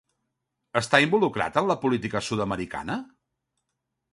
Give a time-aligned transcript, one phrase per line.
[0.79, 2.97] Està involucrat en la política sud-americana?